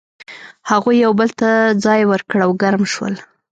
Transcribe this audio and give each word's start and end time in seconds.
هغوی 0.69 0.95
یو 1.05 1.11
بل 1.19 1.29
ته 1.39 1.49
ځای 1.85 2.01
ورکړ 2.05 2.39
او 2.45 2.51
ګرم 2.61 2.83
شول. 2.93 3.13